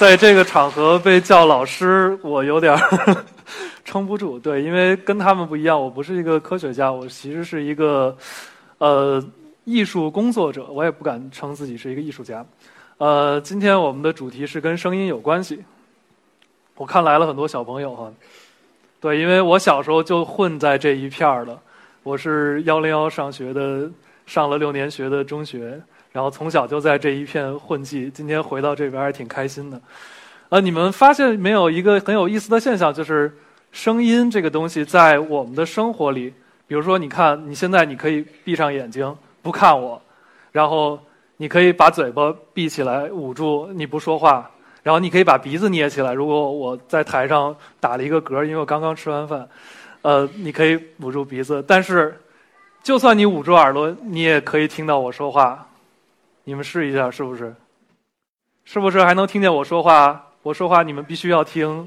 [0.00, 2.74] 在这个场合被叫老师，我有点
[3.84, 4.38] 撑不住。
[4.38, 8.16] 对，因为跟他们不一样，我不是一个科学家，我其实是一个
[8.78, 9.22] 呃
[9.64, 10.64] 艺术工作者。
[10.70, 12.42] 我也不敢称自己是一个艺术家。
[12.96, 15.62] 呃，今天我们的主题是跟声音有关系。
[16.76, 18.10] 我看来了很多小朋友哈，
[19.02, 21.60] 对，因为我小时候就混在这一片儿了。
[22.02, 23.86] 我是幺零幺上学的，
[24.24, 25.78] 上了六年学的中学。
[26.12, 29.80] 然后从小就在这一片混迹，今天回到这边还挺开心的。
[30.48, 33.32] 呃，你们发现没有一个很有意思的现象，就是
[33.70, 36.34] 声音这个东西在我们的生活里，
[36.66, 40.02] 比如说，你看你现在你可以闭上眼睛不看我，
[40.50, 40.98] 然后
[41.36, 44.50] 你可以把嘴巴闭起来捂住你不说话，
[44.82, 46.12] 然后你可以把鼻子捏起来。
[46.12, 49.48] 如果我在台上打了一个嗝，因为我刚刚吃完饭，
[50.02, 51.64] 呃，你可以捂住鼻子。
[51.64, 52.20] 但是，
[52.82, 55.64] 就算你捂住耳朵，你也可以听到我说话。
[56.50, 57.54] 你们试一下，是不是？
[58.64, 60.20] 是不是还能听见我说话？
[60.42, 61.86] 我说话你们必须要听。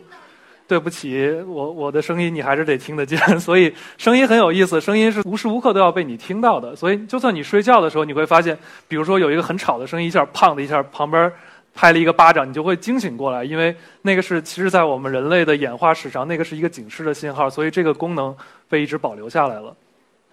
[0.65, 3.19] 对不起，我我的声音你还是得听得见。
[3.37, 6.73] 所以声音很有意思，声音是无时无刻都要被你听到的。
[6.73, 11.29] 所以就算你睡觉的时候，你会发现，比如说有一个很吵的声音，一下砰的一下，旁边
[11.73, 18.33] 拍了一个巴掌，你就会惊醒过来，因为那个是其实在我们人类的演化史上，那个是一个警示的信号，所以这个功能
[18.69, 19.75] 被一直保留下来了。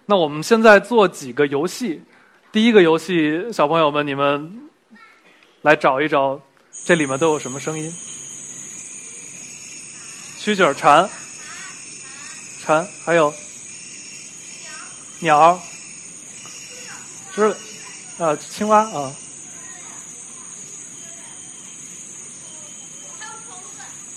[0.05, 2.01] 那我们现在做几个游戏。
[2.51, 4.69] 第一个游戏，小朋友们，你们
[5.61, 6.37] 来找一找，
[6.83, 7.89] 这里面都有什么声音？
[10.37, 11.09] 蛐蛐儿、蝉、
[12.59, 13.33] 蝉，还有
[15.19, 15.57] 鸟、
[17.33, 17.55] 知
[18.17, 19.15] 啊，青蛙啊，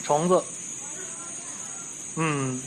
[0.02, 0.42] 虫子，
[2.16, 2.60] 嗯。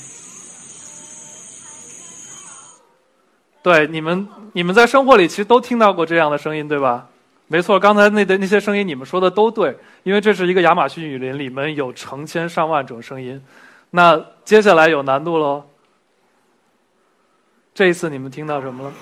[3.68, 7.06] 对，你们你们在生活里其实都听到过这样的声音，对吧？
[7.48, 13.44] 没错，刚才那的那些声音，你们说的都对，因为这是一个亚马逊雨林，里面有成千上万种声音。
[13.90, 15.66] 那接下来有难度喽。
[17.74, 18.94] 这一次你们听到什么了？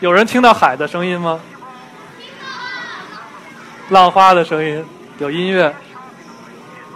[0.00, 1.38] 有人听到海的声音吗？
[3.90, 4.82] 浪花的声音，
[5.18, 5.72] 有音乐，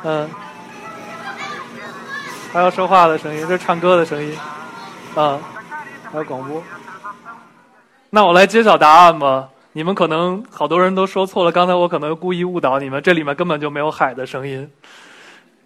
[0.04, 0.28] 嗯，
[2.50, 4.34] 还有说话的声音，这是唱歌的声音，
[5.15, 5.38] 嗯，
[6.10, 6.62] 还有广播。
[8.09, 9.49] 那我来揭晓答案吧。
[9.72, 14.69] 你们可能好多人都说错了，刚才我可能故意误导你们，这里面根本就没有海的声音，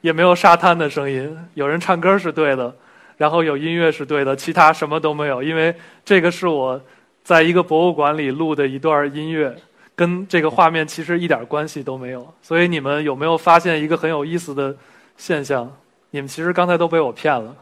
[0.01, 1.39] 也没有沙滩的声音。
[1.55, 2.75] 有人唱歌是对的，
[3.17, 6.79] 然后有音乐是对的，其他什么都没有，因为这个是我
[7.23, 9.57] 在一个博物馆里录的一段音乐。
[10.03, 14.77] 跟这个画面其实一点关系都没有，所以你们有没有发现一个很有意思的
[15.17, 15.73] 现象？
[16.11, 17.57] 你们其实刚才都被我骗了。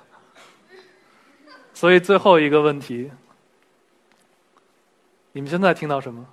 [1.74, 3.10] 所以最后一个问题，
[5.32, 6.26] 你们现在听到什么？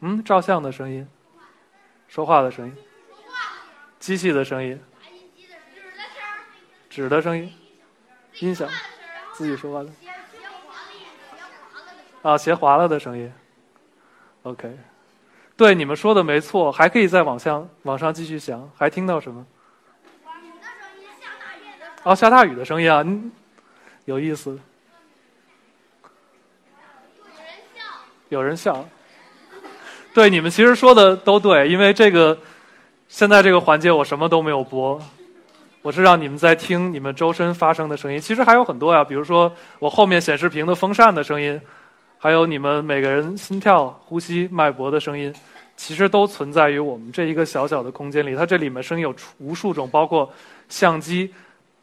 [0.00, 1.06] 嗯，照相的声音，
[2.08, 2.74] 说话的声音，
[3.98, 4.80] 机器的声音，
[6.88, 7.52] 纸的声音，
[8.38, 8.54] 音。
[8.54, 8.66] 响，
[9.34, 9.90] 自己说话的。
[12.22, 13.32] 啊，鞋滑了的声音。
[14.42, 14.76] OK，
[15.56, 19.46] 对，你们说的没错，还可以再往下往上继续想，还听到什么？
[22.02, 23.04] 哦，下大雨的声音啊，
[24.04, 24.58] 有意思。
[27.20, 27.82] 有人笑。
[28.28, 28.88] 有人笑。
[30.14, 32.38] 对，你们其实说的都对，因为这个
[33.08, 35.00] 现在这个环节我什么都没有播，
[35.82, 38.18] 我是让你们在听你们周身发生的声音。
[38.18, 41.60] 其实还有很多呀，比如说我后面显示屏的风扇的声音。
[42.22, 45.34] 还有你们每个人心跳、呼吸、脉搏的声音，
[45.74, 48.36] 其实都存在于我们这一个小小的空间里。
[48.36, 50.30] 它这里面声音有无数种，包括
[50.68, 51.32] 相机、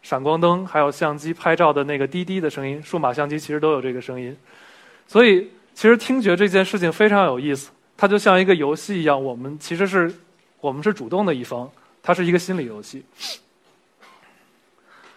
[0.04, 2.80] 闪光灯，还有相机拍照的那个滴滴的声音。
[2.84, 4.38] 数码相机其实都有这个声音。
[5.08, 7.72] 所以，其实听觉这件事情非常有意思。
[7.98, 10.14] 它就像一个游戏一样，我们其实是
[10.62, 11.68] 我们是主动的一方，
[12.04, 13.04] 它是一个心理游戏。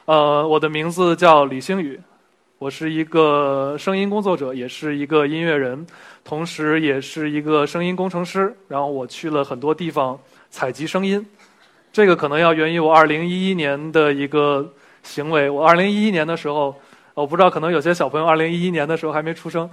[0.07, 2.01] 呃，我的名字叫李星宇。
[2.61, 5.87] 我是一个声音工作者，也是一个音乐人，
[6.23, 8.55] 同时也是一个声音工程师。
[8.69, 10.21] 然后我去了很多地方
[10.51, 11.27] 采集声音，
[11.91, 15.49] 这个可能要源于我2011年的一个行为。
[15.49, 16.75] 我二零一一年的时候，
[17.15, 19.71] 我不知道可能有些小朋友二零一一年的时候还没出生，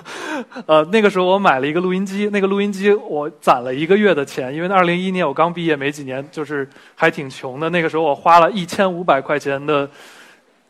[0.64, 7.68] 呃，那个时候我买了一个录音机，那个录音机我攒了一个月的钱，因为那二零一一年我刚毕业没几年，就是还挺穷的。
[7.68, 9.86] 那个时候我花了一千五百块钱的，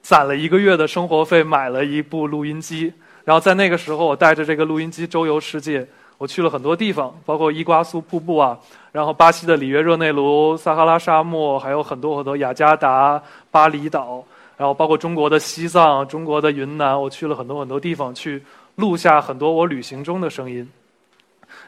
[0.03, 2.93] 攒了一个月的生活费买了一部录音机，
[3.25, 5.87] 然后在那个时候我带着这个录音机周游世界。
[6.19, 8.57] 我去了很多地方，包括伊瓜苏瀑布啊，
[8.93, 13.21] 然后巴西的里约热内卢、撒哈拉沙漠，还有很多很多雅加达、
[13.51, 14.25] 巴厘岛，
[14.57, 18.41] 然后包括中国的西藏、中国的云南，我去了很多很多地方，去
[18.77, 20.69] 录下很多我旅行中的声音。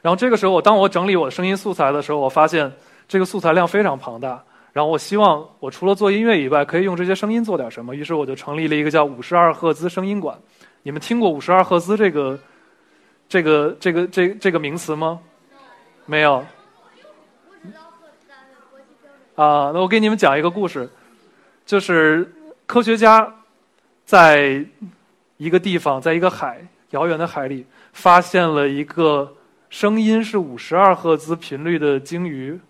[0.02, 2.72] 然后这个时候，我当我整理我的声音素材的时候，我发现
[3.08, 4.40] 这个素材量非常庞大。
[4.74, 7.94] 然后我希望我除了做音乐以外，可以用这些声音做点什么。
[7.94, 10.38] 于是我就成立了一个叫五十二赫兹声音馆。
[10.82, 12.38] 你们听过五十二赫兹这个？
[13.26, 15.18] 这个这个这这个名词吗？
[16.04, 16.44] 没有。
[19.34, 20.88] 啊，那我给你们讲一个故事，
[21.64, 22.30] 就是
[22.66, 23.34] 科学家
[24.04, 24.62] 在
[25.38, 29.34] 一个地方，在一个海遥远的海里，发现了一个
[29.70, 32.60] 声音是五十二赫兹频率的鲸鱼。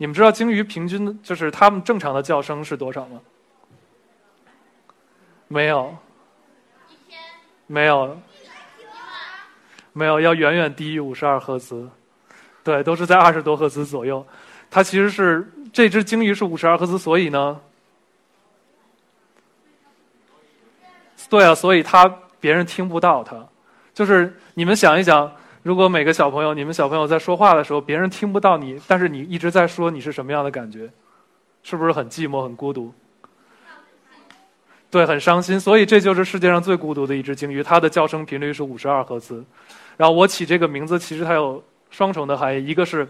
[0.00, 3.20] 你们知道鲸鱼平均就是它们正常的叫声是多少吗？
[5.46, 5.94] 没有。
[7.66, 8.18] 没有。
[9.92, 11.86] 没有，要远远低于五十二赫兹，
[12.64, 14.26] 对，都是在二十多赫兹左右。
[14.70, 17.60] 它其实是这只鲸鱼是五十二赫兹，所以呢，
[21.28, 22.10] 对啊，所以它
[22.40, 23.46] 别人听不到它。
[23.92, 25.30] 就是你们想一想，
[25.62, 30.90] 如果每个小朋友，你们小朋友在说话的时候，别人听不到你，但是你一直在说，你是什么样的感觉？
[31.62, 32.92] 是不是很寂寞、很孤独？
[34.90, 35.60] 对，很伤心。
[35.60, 39.44] 所以这就是世界上最孤独的一只鲸鱼，它的叫声频率是五十二赫兹。
[39.98, 42.66] 然后我起这个名字，其实它有双重的含义。
[42.66, 43.06] 一个是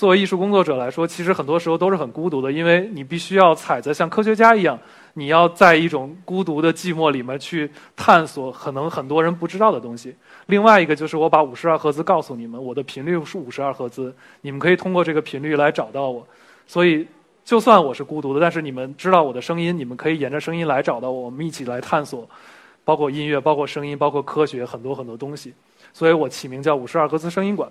[0.00, 4.78] 作为艺术工作者来说，其实很多时候都是很孤独的，因为你必须要踩在像科学家一样，
[5.12, 10.16] 你要在一种孤独的寂寞里面去探索可能很多人不知道的东西。
[10.46, 14.10] 另外一个就是我把五十二赫兹告诉你们，我的频率是五十二赫兹，
[14.40, 16.26] 你们可以通过这个频率来找到我。
[16.66, 17.06] 所以
[17.44, 22.26] 就算我是孤独的，但是你们知道我的声音，你们可以沿着声音来找到我，我们一起来探索，
[22.86, 25.52] 包括音乐，包括声音，包括科学，很多很多东西。
[25.92, 27.70] 所以我起名叫五十二赫兹声音馆。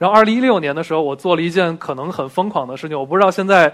[0.00, 2.98] 然后，二零一六年的时候，我做了一件可能很疯狂的事情。
[2.98, 3.70] 我不知道现在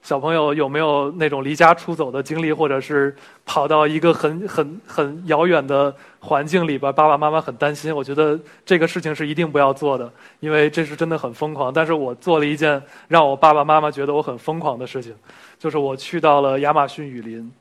[0.00, 7.94] 小朋友有没有那种离家出走的经历，或者是跑到一个很 很 很遥远的环境里边，爸爸妈妈很担心。
[7.94, 10.10] 我觉得这个事情是一定不要做的，
[10.40, 11.70] 因为这是真的很疯狂。
[11.70, 15.14] 但是我做了一件让我爸爸妈妈觉得我很疯狂的事情，
[15.58, 17.52] 就是我去到了亚马逊雨林。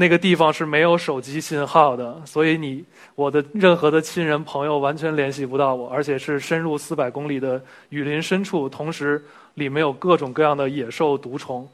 [0.00, 2.84] 那个地方是没有手机信号的，所以你
[3.16, 9.20] 我的任何的亲人朋友完全联系不到我，而且是深入四百公里的雨林深处，同时
[9.54, 11.68] 里面有各种各样的野兽毒虫。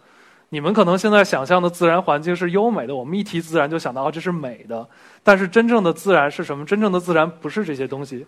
[0.48, 4.88] 你们可能现在想象的自然环境是优美的，我们一提自然就想到这是美的，
[5.22, 6.64] 但是真正的自然是什么？
[6.64, 8.24] 真正的自然不是这些东西。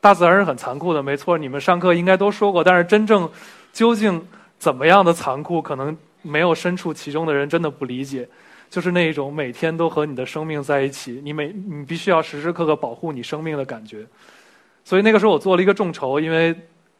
[0.00, 2.62] 大自然是很残酷的，没错，你们上课应该都说过。
[2.62, 3.28] 但是真正
[3.72, 4.24] 究竟
[4.60, 8.28] 怎么样的残酷，可能没有身处其中的人真的不理解。
[8.74, 14.04] 就是那一种每天都和你的生命在一起，你每你必须要时时刻刻保护你生命的感觉。
[14.84, 16.52] 所以那个时候我做了一个众筹，因为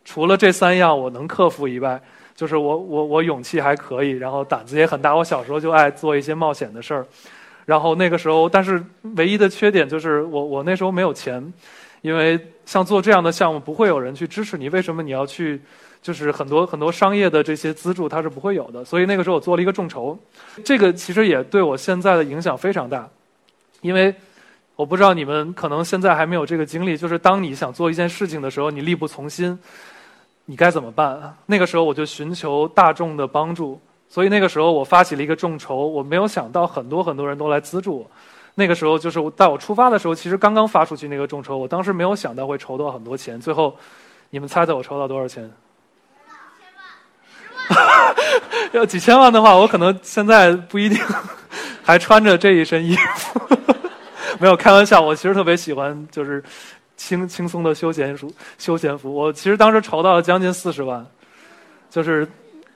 [0.04, 2.00] 除了这三样我能克服以外，
[2.36, 5.16] 就是我我我勇气还可以，然后胆子也很大。
[5.16, 7.04] 我小时候就爱做一些冒险的事儿，
[7.66, 8.80] 然后那个时候，但是
[9.16, 11.52] 唯一的缺点就是我我那时候没有钱，
[12.02, 14.68] 因为像做这样的项目不会有人去支持你。
[14.68, 15.60] 为什么你要去？
[16.04, 18.84] 就是很多很多商业的这些资助，它是不会有的。
[18.84, 20.18] 所以那个时候我做了一个众筹，
[20.62, 23.08] 这个其实也对我现在的影响非常大。
[23.80, 24.14] 因为
[24.76, 29.58] 我不知道你们可能现在还没有这个经历，就是当你想做一件事情的时候，你力不从心，
[30.44, 31.34] 你该怎么办？
[31.46, 33.80] 那个时候我就寻求大众的帮助。
[34.06, 38.10] 所以那个时候我发起了一个众筹，我没有想到很多很多人都来资助我。
[38.54, 43.40] 那个时候就是在我出发的时候，其实刚刚发出去那个众筹，我当时没有想到会筹到很多钱。
[43.40, 43.74] 最后，
[44.28, 45.50] 你们猜猜我筹到多少钱？
[48.72, 50.98] 要几千万的话，我可能现在不一定
[51.82, 53.40] 还穿着这一身衣服。
[54.40, 56.42] 没有开玩笑，我其实特别喜欢就是
[56.96, 58.32] 轻轻松的休闲服。
[58.58, 61.04] 休闲服，我其实当时筹到了将近四十万，
[61.88, 62.26] 就是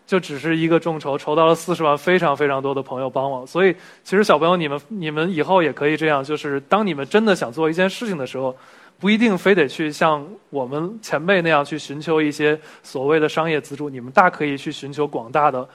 [0.07, 3.45] 就只是一个众筹，筹到了四十万，非常非常多的朋友帮我。
[3.47, 3.75] 所以，
[4.05, 8.57] 其实小朋友，你们你们以后也可以这样，就是当你们真的想做一件事情的时候。
[9.01, 15.69] 不一定非得去像我们前辈那样去寻求一些所谓的商业资助，你们大可以去寻求广大的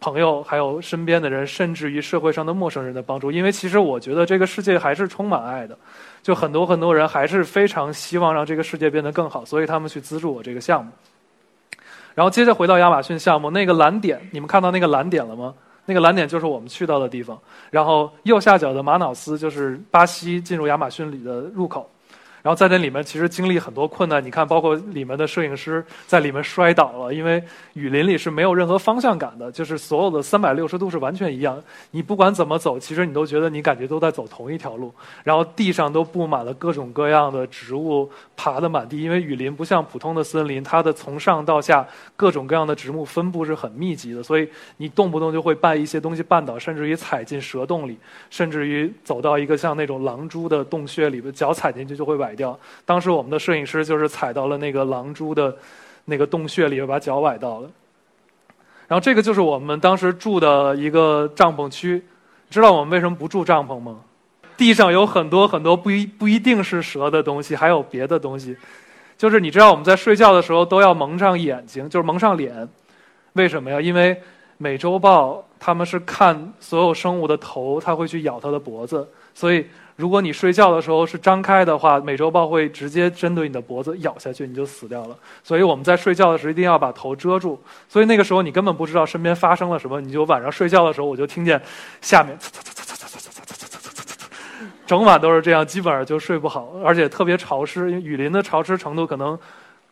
[0.00, 3.30] 朋友，还有身边的人，甚至于社会上的陌生人的帮助。
[3.30, 5.76] 因为其实我觉得这个世界还是充满爱的，
[6.22, 10.90] 就很多很多人还是非常希望让这个世界变得更好，所以他们去资助我这个项目。
[12.14, 15.52] 然后接着回到亚马逊项目，那个蓝点，你们看到那个蓝点了吗？
[15.84, 17.38] 那个蓝点就是我们去到的地方。
[17.70, 21.88] 然后右下角的玛瑙斯就是巴西进入亚马逊里的入口。
[22.46, 31.60] 然后在那里面其实经历很多困难，你看，包括里面的摄影师在里面摔倒了，因为雨林里是没有任何方向感的，就是所有的三百六十度是完全一样，
[31.90, 34.94] 你不管怎么走，其实你都觉得你感觉都在走同一条路。
[35.24, 41.84] 然后地上都布满了各种各样的植物，爬得满地，因为雨林不像普通的森林，它的从上到下
[42.14, 47.98] 各种各样的植物分布是很密集的，所以你动不动就会绊一些东西绊倒，甚至于踩进蛇洞里，
[48.30, 52.35] 甚至于走到一个像那种狼蛛的洞穴里边，脚踩进去就会崴。
[52.36, 52.56] 掉。
[52.84, 55.56] 当时我们的摄影师就是踩到了那个狼蛛的
[56.04, 57.70] 那个洞穴里，把脚崴到了。
[58.86, 62.04] 然后这个就是我们当时住的一个帐篷区。
[62.48, 63.98] 知道我们为什么不住帐篷吗？
[64.56, 68.56] 地上有很多很多不一不一定是蛇的东西，还有别的东西。
[69.18, 72.68] 就是你知道我们在睡觉的时候都要蒙上眼睛，就是蒙上脸。
[73.32, 73.80] 为什么呀？
[73.80, 74.16] 因为
[74.58, 85.16] 美洲豹它们是看所有生物的头，它会去咬它的脖子，所以如果你睡觉的时候是张开的话，美洲豹会直接针对你的脖子咬下去，你就死掉了。
[85.42, 91.60] 所以我们在睡觉的时候一定要把头遮住，所以那个时候你根本不知道身边发生了什么，你就晚上睡觉的时候我就听见
[92.00, 92.36] 下面。
[94.86, 99.36] 整晚都是这样，基本上就睡不好，而且特别潮湿，因为雨林的潮湿程度可能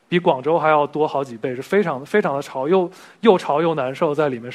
[0.08, 2.88] 比广州还要多好几倍，是非常非常的潮，又
[3.20, 4.52] 又潮又难受在里面。